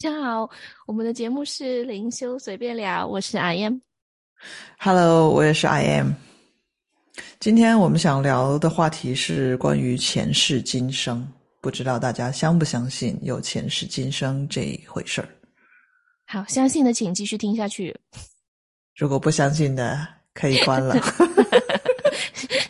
[0.00, 0.48] 大家好，
[0.86, 3.80] 我们的节目是灵修随便聊，我是 I am。
[4.78, 6.12] Hello，我也是 I am。
[7.40, 11.26] 今天我们想聊的话题是关于前世今生，
[11.60, 15.28] 不知道大家相不相信有前世今生这一回事儿？
[16.28, 17.98] 好，相信的请继续听下去，
[18.94, 20.94] 如果不相信的可以关了。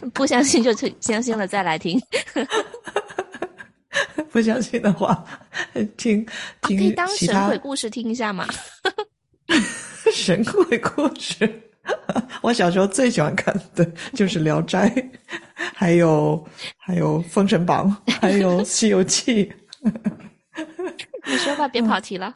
[0.15, 2.01] 不相信就相信了再来听。
[4.39, 5.25] 不相信的话，
[5.99, 6.25] 听
[6.63, 8.47] 听可以当神鬼故事听一下吗？
[10.15, 11.63] 神鬼故事。
[12.43, 13.85] 我小时候最喜欢看的
[14.15, 14.89] 就是《聊斋》，
[15.57, 16.47] 还有
[16.77, 19.45] 还有《封神榜》，还有《西游记》。
[21.27, 22.33] 你说吧，别跑题了。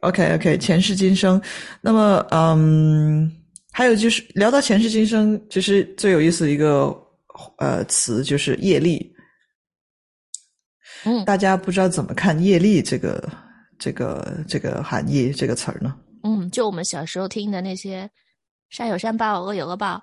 [0.00, 1.40] OK OK，前世今生。
[1.80, 3.30] 那么，嗯，
[3.70, 6.92] 还有就是聊到前世今生，其实最有意思的一个
[7.58, 9.14] 呃词就是业力。
[11.04, 13.28] 嗯大家不知道怎么看业力这个
[13.78, 15.94] 这个这个含义这个词儿呢？
[16.22, 18.08] 嗯，就我们小时候听的那些
[18.68, 20.02] “善有善报，恶有恶报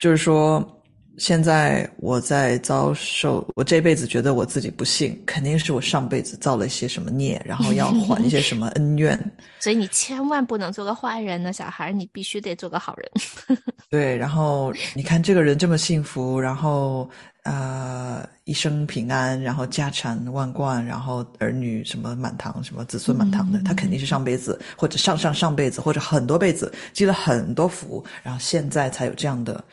[0.00, 0.82] 就是说，
[1.16, 9.16] 现在我在遭受，我这辈子觉得我自己不幸，肯定是我上辈子造了一些什么孽，然后要还一些什么恩怨。
[9.60, 13.10] ”，所以你千万不能做个坏人呢，小孩，你必须得做个好人。
[13.90, 17.08] 对，然后你看这个人这么幸福，然后
[17.44, 29.64] 呃一生平安，然后家产万贯，然后儿女什么满堂，什么子孙满堂的，他肯定是上辈子或者上上上辈子或者很多辈子积了很多福，然后现在才有这样的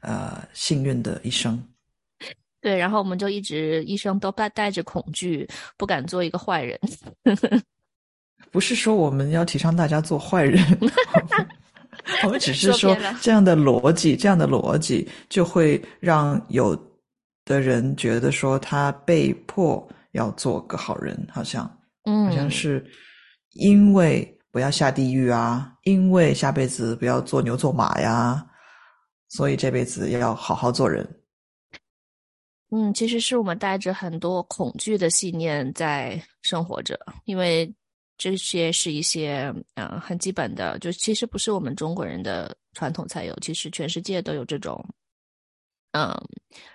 [0.00, 1.62] 呃幸运的一生。
[2.60, 6.78] 对，然后我们就一直一生都带带着恐惧，不敢做一个坏人。
[8.52, 10.62] 不是说我们要提倡大家做坏人，
[12.24, 16.74] 我们只是说这样的逻辑，这样的逻辑就会让有
[17.44, 21.70] 的人觉得说他被迫要做个好人，好像
[22.04, 22.84] 嗯好像嗯，是
[23.52, 28.44] 因为不要下地狱啊，因为下辈子不要做牛做马呀，
[29.28, 31.08] 所以这辈子要好好做人。
[32.72, 37.72] 嗯，其实是我们带着很多恐惧的信念在生活着，因为
[38.16, 44.84] 这些是一些嗯、呃很基本的，就其实不是我们中国人的传统才有，其实全世界都有这种
[45.92, 46.14] 嗯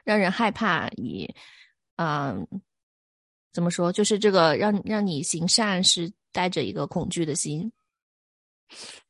[0.04, 1.34] 让人害怕以
[1.98, 2.46] 嗯
[3.54, 7.72] 怎么说，就是这个让让你行善是带着一个恐惧的心。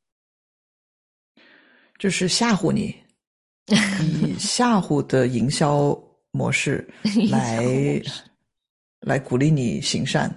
[1.98, 2.94] 就是吓唬你，
[4.02, 5.98] 以 吓唬的营销
[6.30, 6.86] 模式
[7.30, 7.64] 来
[9.00, 10.30] 来鼓励你行善，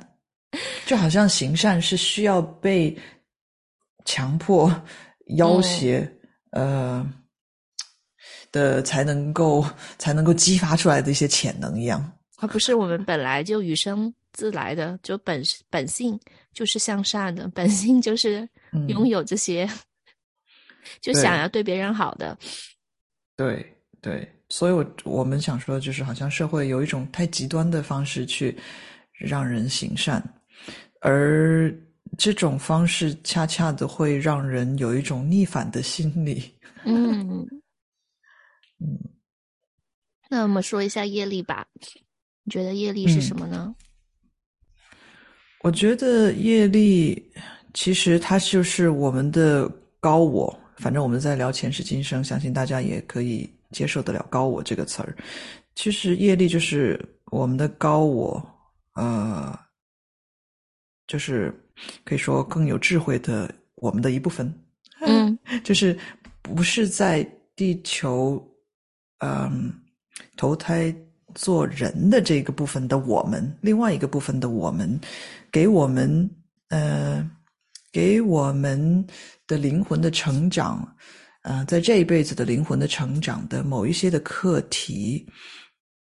[0.86, 2.98] 就好像行善是需要被
[4.06, 4.72] 强迫、
[5.36, 6.10] 要挟，
[6.52, 7.06] 呃
[8.52, 9.66] 的才能够
[9.98, 12.12] 才能够激发出来的一些潜能一样。
[12.38, 16.18] 而不是我们本来就与生自来的，就本本性
[16.54, 19.70] 就是向善的， 本性就是嗯拥有这些，
[21.02, 22.38] 就想要对别人好的。
[23.36, 23.66] 对
[24.02, 28.58] 对，所以我我们想说的，就是好像社会有一种太极端的方式去
[29.12, 30.24] 让人行善，
[31.02, 31.74] 而
[32.18, 36.54] 这种方式恰恰的会让人有一种逆反的心理。
[36.86, 37.46] 嗯，
[38.80, 39.00] 嗯，
[40.30, 41.68] 那我们说一下业力吧。
[42.44, 43.76] 你觉得业力是什么呢？
[45.62, 47.32] 我觉得业力
[47.74, 49.70] 其实它就是我们的
[50.00, 55.16] 高我，反正我们在聊前世今生，相信大家也可以接受得了“高我”这个词儿。
[55.76, 58.42] 其实业力就是我们的高我，
[58.96, 59.60] 呃，
[61.08, 61.54] 就是
[62.06, 64.52] 可以说更有智慧的我们的一部分。
[65.02, 65.98] 嗯 就是
[66.42, 67.22] 不是在
[67.56, 68.42] 地球，
[69.20, 69.74] 嗯，
[70.36, 70.94] 投胎
[71.36, 75.00] 做人的这个部分的我们，另外一个部分的我们，
[75.52, 76.30] 给我们
[76.70, 77.30] 呃，
[77.92, 79.06] 给我们
[79.46, 80.96] 的灵魂的成长，
[81.44, 85.26] 呃，在这一辈子的灵魂的成长的某一些的课题，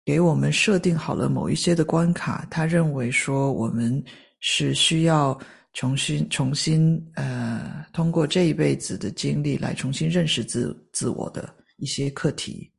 [0.03, 4.03] 给我们设定好了某一些的关卡，他认为说我们
[4.39, 5.39] 是需要
[5.73, 12.69] 重新重新呃，通过这一辈子的经历来重新认识自自我的一些课题。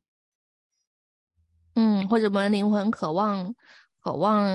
[1.75, 3.53] 嗯，或者我们灵魂渴望
[4.01, 4.45] 渴望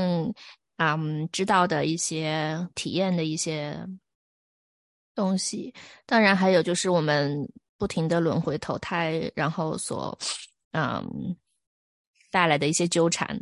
[0.77, 3.79] 嗯知道的一些体验的一些
[5.15, 5.73] 东西。
[6.07, 10.19] 当然，还有就是我们不停的轮回投胎，然后所
[10.73, 11.37] 嗯
[12.31, 13.39] 带来的一些纠缠。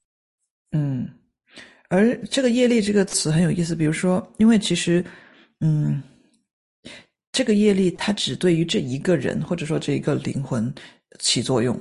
[0.72, 1.08] 嗯，
[1.88, 5.02] 而这个业力这个词很有意思，比如说，因为其实，
[5.60, 6.02] 嗯，
[7.32, 10.74] 这个业力它只对于这一个人或者说这一个灵魂
[11.18, 11.80] 起作用，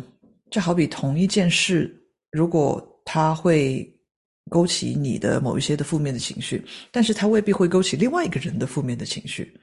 [0.51, 1.93] 就好比同一件事，
[2.31, 3.87] 如果它会
[4.49, 9.59] 勾起你的某一些的负面的情绪，但是它未必会勾起另外一个人的负面的情绪。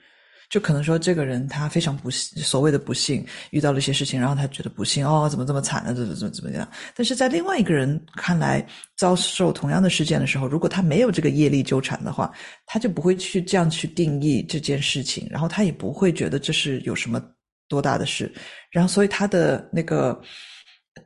[0.50, 5.94] 就可能说，这个人他非常不幸，所谓的不幸，遇到了一些事情，然后他觉得不幸，哦，怎么这么惨呢？
[5.94, 6.68] 怎么怎么怎么样？
[6.94, 8.62] 但是在另外一个人看来，
[8.94, 12.30] 遭受同样的事件的时候，如果他没有这个业力纠缠的话，
[12.66, 17.18] 他就不会去这样去定义这件事情，然后他也不会觉得这是有什么
[17.66, 18.30] 多大的事，
[18.70, 20.20] 然后所以他的那个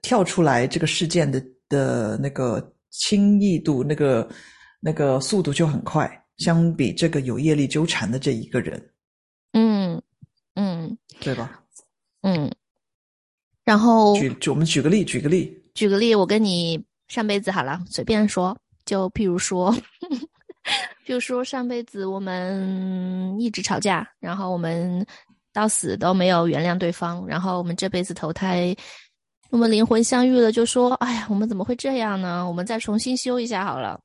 [0.03, 4.29] 跳出来这个事件的的那个轻易度，那个
[4.81, 8.91] 那个速度就很快，相比这个有业力纠缠的这一个人。
[9.53, 10.01] 嗯
[10.55, 11.63] 嗯，对吧？
[12.23, 12.51] 嗯，
[13.65, 19.73] 然后举举我们举个例，举个例，举个例，我跟你上辈子好了，随便说，就譬如说，
[21.07, 25.07] 譬如说上辈子我们一直吵架，然后我们
[25.53, 28.75] 到死都没有原谅对方，然后我们这辈子投胎，
[29.51, 32.47] 我们灵魂相遇了，就说，哎呀，我们怎么会这样呢？
[32.47, 33.99] 我们再重新修一下好了。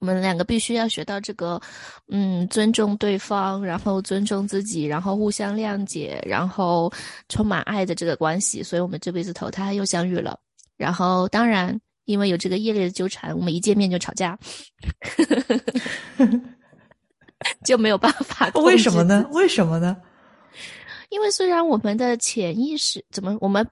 [0.00, 1.60] 我们两个必须要学到这个，
[2.08, 6.92] 嗯，尊重对方，然后尊重自己，然后互相谅解，然后
[7.28, 8.62] 充满爱的这个关系。
[8.62, 10.36] 所以，我们这辈子投胎又相遇了。
[10.76, 14.36] 然后，当然，因为有这个业力的纠缠，我们一见面就吵架，
[17.64, 18.50] 就没有办法。
[18.64, 19.24] 为什么呢？
[19.30, 19.96] 为什么呢？
[21.10, 23.64] 因为虽然我们的潜意识怎么，我们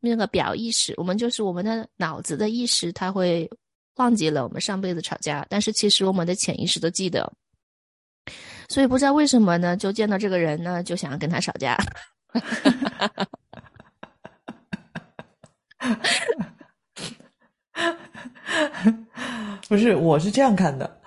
[0.00, 3.48] 那个表意识，我们就是我们的脑子的意识，它会。
[3.96, 7.30] 忘记了我们上辈子吵架，但是其实我们的潜意识都记得，
[8.66, 9.76] 所以不知道为什么呢？
[9.76, 11.76] 就见到这个人呢，就想要跟他吵架。
[19.68, 20.98] 不是，我是这样看的，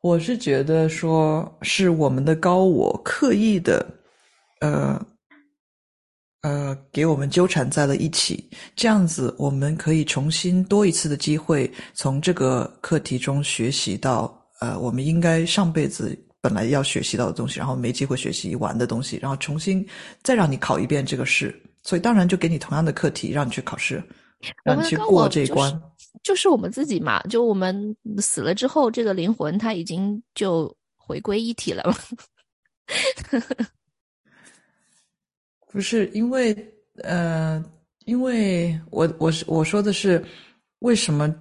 [0.00, 3.86] 我是觉得说是我们的高我刻意的，
[4.62, 4.98] 呃。
[6.42, 19.86] 呃，给我们纠缠在了一起，这样子我们可以重新多一次的机会，从这个课题中学习到呃，我们应该上辈子本来要学习到的东西，然后没机会学习完的东西，然后重新
[20.22, 24.02] 再让你考一遍这个试，所以当然就给你同样的课题，让你去考试，
[24.64, 25.82] 让你去过这一关。
[26.22, 31.94] 就是我们自己嘛，就我们死了之后，这个灵魂它已经就回归一体了嘛。
[35.72, 36.56] 不是因为，
[37.02, 37.64] 呃，
[38.06, 40.22] 因为我我是我说的是，
[40.80, 41.32] 为什么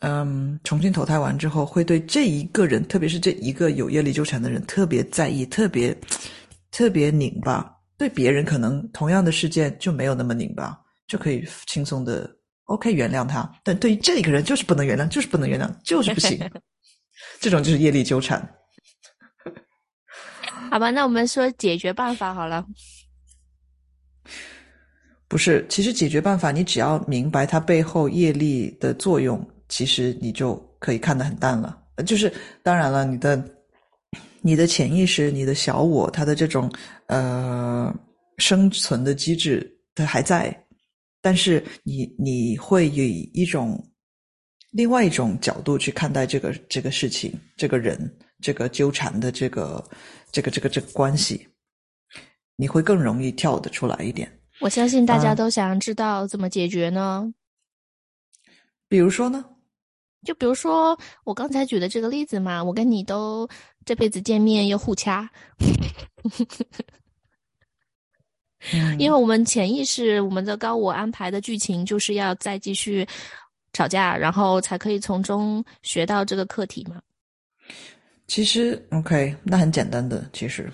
[0.00, 5.96] 嗯重新投胎完之后会对这一个人，特别是这一个有业力纠缠的人特别在意，特别
[6.70, 7.74] 特别拧巴。
[7.96, 12.30] 对别人可能同样的事件就没有那么拧巴，就可以轻松的
[12.66, 13.50] OK 原谅他。
[13.64, 16.38] 但对于这个人就是不能原谅，就是不能原谅，就是不行。
[17.40, 18.40] 这种就是业力纠缠。
[20.70, 22.64] 好吧，那我们说解决办法好了。
[25.28, 31.78] 不是，其实解决办法，你只要明白它背后业力的作用，其实你就可以看得很淡了。
[32.06, 32.32] 就是
[32.62, 33.44] 当然了，你的
[34.40, 36.72] 你的潜意识、你的小我，它的这种
[37.08, 37.94] 呃
[38.38, 40.64] 生存的机制它还在，
[41.20, 43.78] 但是你你会以一种
[44.70, 48.10] 另外一种角度去看待这个这个事情、这个人、
[48.40, 49.84] 这个纠缠的这个
[50.32, 51.46] 这个这个这个关系，
[52.56, 54.32] 你会更容易跳得出来一点。
[54.60, 57.32] 我相信大家都想知道怎么解决呢？
[58.88, 59.44] 比如说呢？
[60.24, 63.48] 就比如说我刚才举的这个例子嘛，我跟你都
[63.84, 65.30] 这辈子见面又互掐，
[68.98, 73.06] 因为我们潜意识、我们的高我安排的剧情就是要再继续
[73.72, 77.00] 吵架，然后才可以从中学到这个课题嘛。
[78.26, 80.70] 其实，OK，那很简单的，其实。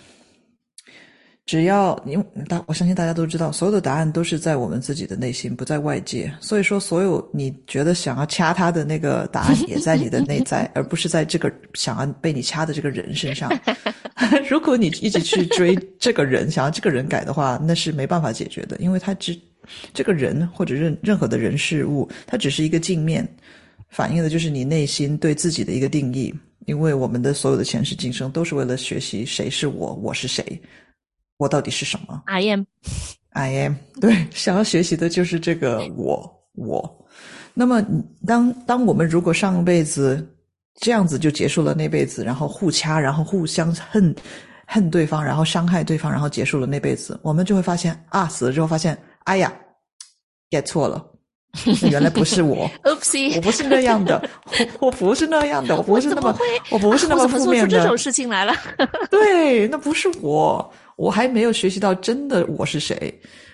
[1.47, 6.33] 只要因为大，我相信大家都知道，所有的答案都是在我们自己的内心，不在外界。
[6.41, 13.53] 所以说，所有你觉得想要掐他的那个答案，也在你的内在， 而不是在这个想要被你掐的这个人身上。
[14.49, 19.39] 如果你一直去追这个人，想要这个人改的话，那是没办法解决的，因为他只
[19.93, 23.29] 这个人或者任任何的人事物，它只是一个镜面，
[23.91, 26.33] 反映的就是你内心对自己的一个定义。
[26.65, 30.59] 因为我们的所有的前世今生，都是为了学习谁是我，我是谁。
[31.37, 33.75] 我到底是什么？I am，I am。
[34.01, 37.07] 对，想要学习的就是这个我，我。
[37.53, 37.85] 那么，
[38.27, 40.27] 当当我们如果上辈子
[40.81, 44.15] 这样子就结束了那辈子，然后互掐，然后互相恨
[44.67, 49.53] 恨对方，然后伤害对方，然后结束了那辈子，我们就会发现啊，死了之后发现，哎呀
[50.51, 51.05] ，get 错了，
[51.91, 54.29] 原来不是我， Oopsie，我不是那样的，
[54.81, 56.37] 我我不是那样的，我不是那么，
[56.71, 57.79] 我不是那么负面的。
[57.81, 58.53] 这种事情来了，
[59.11, 60.73] 对，那不是我。
[60.97, 63.13] 我还没有学习到真的我是谁，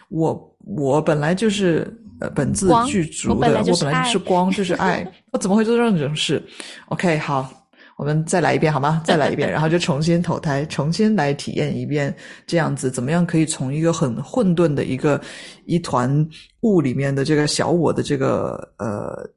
[0.08, 1.86] 我我本来就是
[2.20, 6.42] 呃本自具足的，我本来就是我本来就是光，就是爱， 我怎么会做这种事
[6.88, 7.50] ？OK，好，
[7.96, 9.02] 我们再来一遍好吗？
[9.04, 12.14] 再来一遍， 然后就重新投胎，重新来体验一遍，
[12.46, 15.20] 这样子怎么样可以从一个很混沌的一个
[15.64, 16.28] 一团
[16.60, 19.28] 雾里面的这个小我的这个呃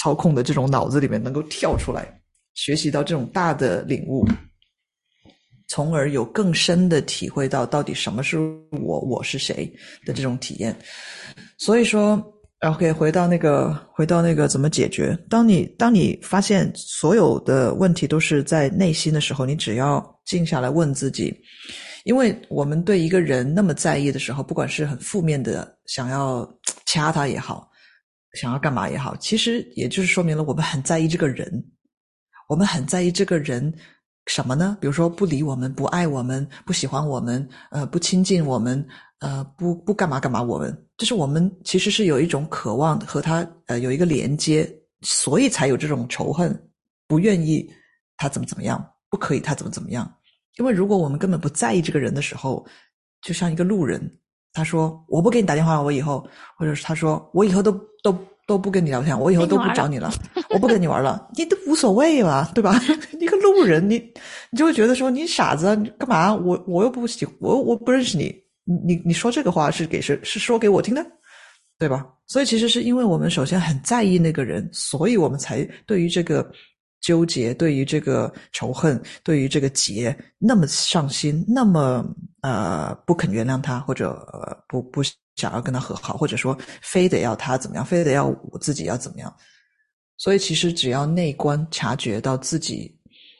[0.00, 2.20] 操控的这种脑子里面能够跳出来，
[2.54, 4.26] 学习到这种大的领悟。
[5.70, 8.36] 从而有更深的体会到到底什么是
[8.72, 9.72] 我，我是谁
[10.04, 10.76] 的这种体验。
[11.58, 12.20] 所以说
[12.62, 15.16] ，OK，回到那个，回到那个怎么解决？
[15.28, 21.32] 当你当你发现所有的问题都是在内心的时候，你只要静下来问自己，
[22.02, 26.44] 因为我们对一个人那么在意的时候，不管是很负面的，想要
[26.84, 27.70] 掐他也好，
[28.34, 31.48] 想要干嘛也好，其实也就是说明了我们很在意这个人，
[32.48, 33.72] 我们很在意这个人。
[34.30, 34.78] 什么呢？
[34.80, 38.86] 比如说不理我们、不爱我们、不喜欢我们、呃不亲近我们、
[39.18, 44.72] 呃不不干嘛干嘛我们，就是我们其实是有一种渴望和他呃有一个连接，
[45.02, 46.56] 所以才有这种仇恨，
[47.08, 47.68] 不愿意
[48.18, 50.08] 他怎么怎么样，不可以他怎么怎么样。
[50.58, 52.64] 因为如果我们根本不在意这个人的时候，
[53.22, 54.00] 就像一个路人，
[54.52, 56.24] 他说我不给你打电话，我以后，
[56.56, 57.72] 或者是他说我以后都
[58.04, 58.16] 都。
[58.46, 60.10] 都不跟你聊天，我以后都不找你了，
[60.50, 62.80] 我不跟你玩了， 你都无所谓吧，对吧？
[63.18, 63.96] 你个路人，你
[64.50, 66.34] 你就会觉得说你傻子，你干嘛？
[66.34, 70.18] 我我又不喜，我我不认识你，你你说这个话是给谁？
[70.22, 71.06] 是说给我听的，
[71.78, 72.06] 对吧？
[72.26, 76.50] 所以其实是因为我们首先很在意那个人，所以我们才对于这个
[77.00, 82.04] 纠结，对于这个仇恨，对于这个结那么上心，那么
[82.42, 84.18] 呃不肯原谅他，或者
[84.68, 85.02] 不不。
[85.40, 89.34] 想要跟他和好，或者说非得要他怎么样，非得要我自己要怎么样。
[90.18, 92.94] 所以其实只要内观察觉到自己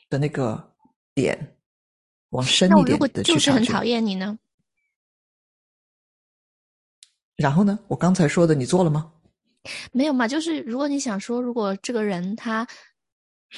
[0.09, 0.73] 的那个
[1.13, 1.57] 点，
[2.29, 4.37] 往深一点的去就是很讨厌你呢。
[7.35, 7.77] 然后呢？
[7.87, 9.11] 我刚才说的你做了吗？
[9.91, 12.67] 没有嘛，就是如果你想说，如果这个人他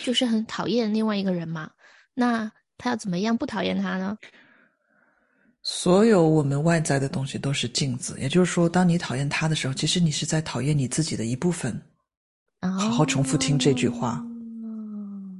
[0.04, 1.72] 就是很讨厌另外一个人嘛，
[2.14, 4.18] 那他要怎么样不讨厌他呢？
[5.64, 11.82] 所有我们外在的东西都是镜子，也就是说，当你讨厌他的时候，其实你是在讨厌你自己的一部分。
[12.60, 14.22] 好好重复听这句话。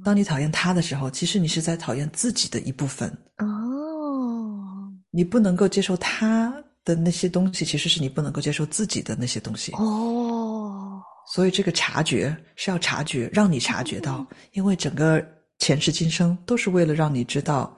[0.02, 3.06] 当你讨厌他的时候，其实你是在讨厌自己的一部分。
[3.36, 6.54] 哦，你不能够接受他
[6.86, 9.72] 的那些东西，其实是你不能够接受自己的那些东西。
[9.72, 11.02] 哦，
[11.34, 15.22] 所以这个察觉是要察觉，让你察觉到，因为整个
[15.58, 17.76] 前世今生都是为了让你知道。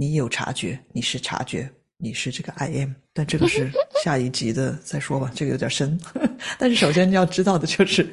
[0.00, 3.70] 你有察觉，你是察觉，你是这个 I am，但这个是
[4.02, 6.00] 下一集的再说吧，这个有点深。
[6.58, 8.08] 但是首先要知道的就是，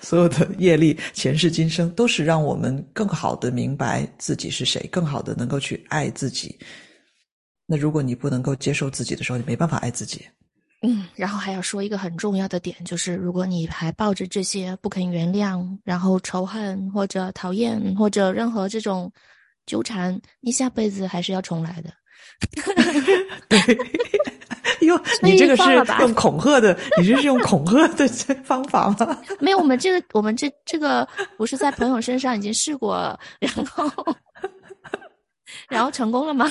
[0.00, 6.56] 所有的业力、前世今生，都是让我们更好的明白自己是谁，更好的能够去爱自己。
[7.66, 10.24] 那如果你不能够接受自己的时候，你没办法爱自己。
[10.82, 19.12] 嗯，然后还要说一个很重要的点，就是如果你还抱着这些不肯原谅，然后仇恨或者讨厌或者任何这种。
[19.66, 21.90] 纠缠，你下辈子还是要重来的。
[23.48, 23.58] 对，
[24.86, 25.62] 哟，你这个是
[26.00, 28.06] 用恐吓的，你这是用恐吓的
[28.42, 29.22] 方法吗？
[29.40, 31.06] 没有，我们这个，我们这这个
[31.36, 33.90] 不是在朋友身上已经试过，然后
[35.68, 36.50] 然后成功了吗？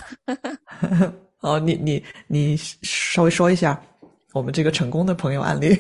[1.41, 3.79] 哦，你你你稍微说一下
[4.34, 5.77] 我们这个成功的朋友案例。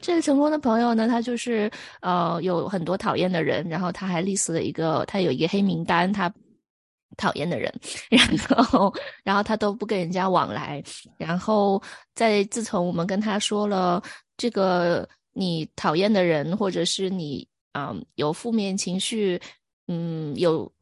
[0.00, 6.32] 这个成功的朋友呢，他就是呃有很多讨厌的人，然后他还立死了一个，他有一个黑名单，他。
[7.18, 7.70] 讨厌的人，
[8.08, 8.90] 然后，
[9.22, 10.82] 然后他都不跟人家往来。
[11.18, 11.82] 然后，
[12.14, 14.02] 在自从我们跟他说了
[14.38, 19.38] 这个你讨厌的人，或者是你嗯有负面情绪，
[19.88, 20.72] 嗯有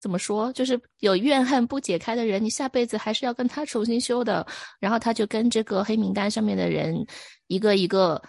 [0.00, 4.46] 怎么说，就是有怨恨不解开的人，你下辈子还是要跟他重新修的。
[4.80, 7.06] 然后他就跟这个黑名单上面的人
[7.48, 8.22] 一个一个。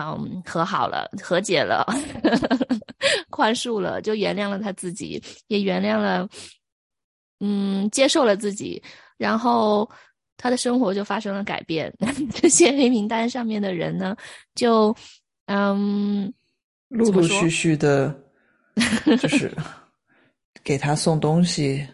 [0.00, 1.86] 嗯，和好了，和解了，
[3.30, 6.28] 宽恕了，就原谅了他自己，也原谅了，
[7.40, 8.82] 嗯，接受了自己，
[9.16, 9.88] 然后
[10.36, 11.92] 他的生活就发生了改变。
[12.34, 14.16] 这些黑名单上面的人呢，
[14.54, 14.94] 就
[15.46, 16.32] 嗯，
[16.88, 18.14] 陆陆续续的，
[19.20, 19.50] 就是
[20.64, 21.86] 给他送东西，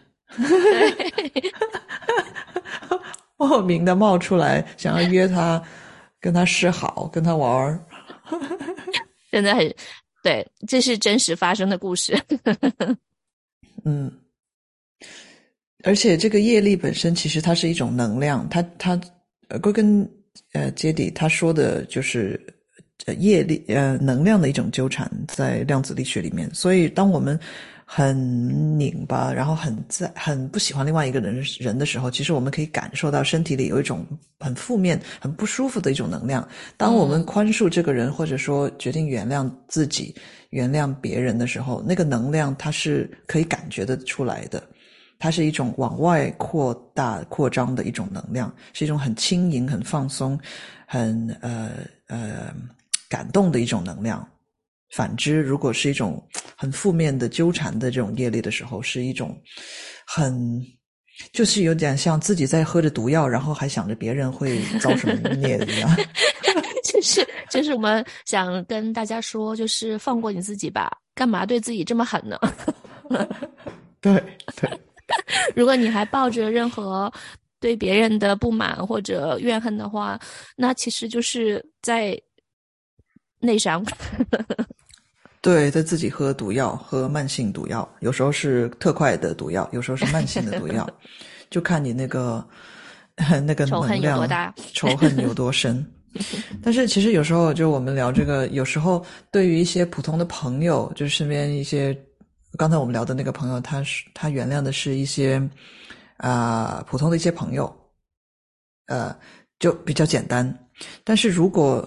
[3.37, 5.61] 莫名的冒出来，想要约他。
[6.23, 7.85] 跟他示好，跟他玩儿，
[9.31, 9.75] 真的很
[10.23, 12.17] 对，这是真实发生的故事。
[13.83, 14.11] 嗯，
[15.83, 18.99] 而且这个业力本身其实它是一种能量，它它
[19.49, 20.09] 呃归根
[20.53, 22.39] 呃结底，他说的就是
[23.05, 26.49] 呃业力呃能量的一种纠缠，在量子力学里面。
[26.53, 27.37] 所以，当我们
[27.85, 34.05] 很拧巴，然后很在很不喜欢另外一个人人的时候，其实我们可以感受到身体里有一种
[34.39, 36.47] 很负面、很不舒服的一种能量。
[36.77, 40.15] 当我们宽恕这个人，或者说决定原谅自己、
[40.49, 44.63] 原谅别人的时候，那个能量它是可以感觉得出来的。
[45.19, 50.37] 它是一种往外扩大、扩张的一种能量，是一种很轻盈、很放松、
[50.85, 51.71] 很呃
[52.07, 52.53] 呃
[53.07, 54.27] 感动的一种能量。
[54.95, 56.23] 反之，如果是一种
[56.55, 59.35] 很负面的纠缠的这种业力的时候，是一种
[60.05, 60.61] 很
[61.31, 65.89] 就是有点像自己在喝着毒药，然后还想着别人会遭什么孽的一样。
[66.85, 72.39] 就是就是我们想跟大家说，就是放过你自己吧，干嘛对自己这么狠呢？
[73.99, 74.21] 对
[74.55, 74.79] 对，
[75.55, 77.11] 如果你还抱着任何
[77.59, 80.19] 对别人的不满或者怨恨的话，
[80.55, 82.15] 那其实就是在
[83.39, 83.83] 内伤。
[85.43, 90.89] 对，在自己喝毒药，喝慢性毒药，有时候是特快的毒药，有时候是慢性的毒药，
[91.51, 92.47] 就看你那个
[93.45, 95.85] 那个能量仇恨有多深。
[96.63, 101.93] 但是其实有时候，就我们聊这个，有时候对于一些普通的朋友，就是身边一些
[102.57, 105.41] 刚才我们聊的那个朋友，他是他原谅的是一些
[106.17, 107.75] 啊普通的一些朋友，
[108.87, 109.13] 呃，
[109.59, 110.57] 就比较简单。
[111.03, 111.85] 但是如果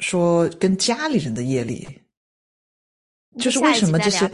[0.00, 1.88] 说跟家里人的业力，
[3.36, 4.28] 就是为什么这些？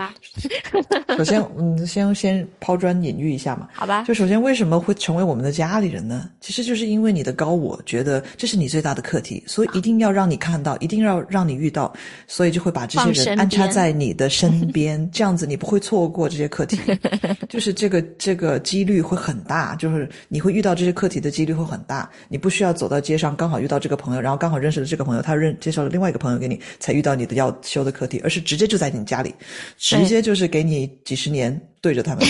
[1.16, 3.68] 首先，嗯，先先抛砖引玉一下嘛。
[3.72, 4.02] 好吧。
[4.04, 6.30] 就首先，为什么会成为我们的家里人呢？
[6.40, 11.92] 其实就是因为你的高我觉得这是你最大的课题，所以一定要让你看到，一定要让你遇到，
[12.26, 16.78] 所以就会把这些人安插在你的身 边，这样子你不会错过这些课题。
[17.48, 22.08] 就是这个这个几率会很大，就是你会遇到这些课题的几率会很大。
[22.28, 28.93] 你不需要走到街上刚好遇到这个朋友，然后刚好认识了这个朋友，他认介绍了另外一个朋友给你，才遇到你的要修的课题，而是直接就在。
[28.94, 29.34] 在你家里，
[29.76, 32.24] 直接就是给你几十年对着他们，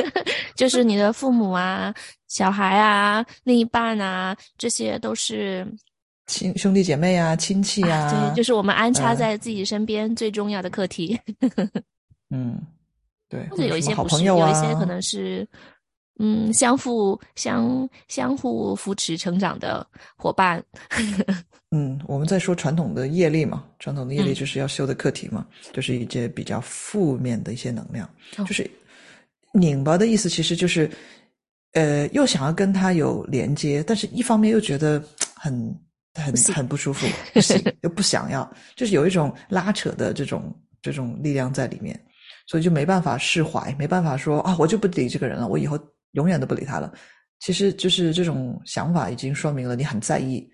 [0.54, 1.92] 就是你的父母啊、
[2.28, 5.66] 小孩啊、另一半啊，这些都是
[6.26, 11.18] 亲兄弟姐妹啊、亲戚啊，对，就是我们安插在自己身边最重要的课题。
[12.30, 12.60] 嗯，
[13.28, 15.48] 对，或者有一些好朋友啊，有一些可能是
[16.22, 19.84] 嗯，相互相相互扶持成长的
[20.16, 20.62] 伙伴。
[21.72, 28.70] 嗯，我们在说传统的业力嘛，传统的业力就是要修的课题嘛，就是一些比较负面的一些能量，就是
[29.54, 30.90] 拧巴的意思，其实就是，
[31.72, 35.02] 呃，又想要跟他有连接，但是一方面又觉得
[35.34, 35.52] 很
[36.14, 41.98] 很很不舒服，不行，又不想要，就是有一种拉扯的这种这种力量在里面，
[42.46, 45.78] 所以就没办法释怀，没办法说啊，我就不理这个人了，我以后
[46.12, 46.92] 永远都不理他了。
[47.38, 50.48] 其实就是这种想法已经说明了你很在意。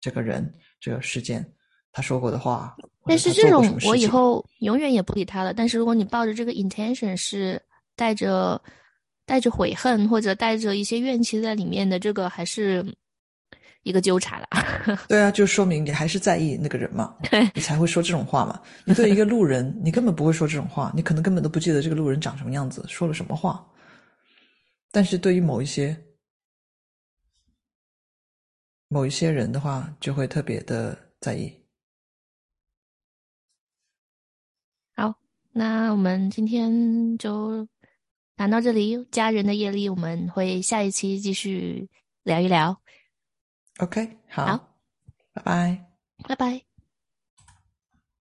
[0.00, 1.46] 这个人，这个事件，
[1.92, 5.52] 他说过的话，但是这种我以后永远也不理他了。
[5.52, 7.60] 但是如果你抱着这个 intention 是
[7.94, 8.58] 带着
[9.26, 12.82] 带着悔恨或者带着一些怨气在里面的，这个还是
[13.82, 14.46] 一个纠缠了。
[15.06, 17.14] 对啊，就说明你还是在意那个人嘛，
[17.54, 18.58] 你才会说这种话嘛。
[18.86, 23.62] 你对一个路人，你根本不会说这种话，你可能根本都不记得这个路人长什么样子，说了什么话。
[24.90, 26.06] 但是对于某一些。
[28.92, 31.64] 某一些人的话，就会特别的在意。
[34.96, 35.14] 好，
[35.52, 37.68] 那我们今天就
[38.34, 39.04] 谈到这里。
[39.04, 41.88] 家人的业力，我们会下一期继续
[42.24, 42.82] 聊一聊。
[43.78, 44.76] OK，好，
[45.34, 45.86] 拜拜，
[46.26, 46.69] 拜拜。